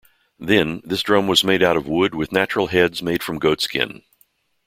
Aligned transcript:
Then, 0.39 0.81
this 0.83 1.03
drum 1.03 1.27
was 1.27 1.43
made 1.43 1.61
out 1.61 1.77
of 1.77 1.87
wood 1.87 2.15
with 2.15 2.31
natural 2.31 2.65
heads 2.65 3.03
made 3.03 3.21
from 3.21 3.37
goatskin. 3.37 4.01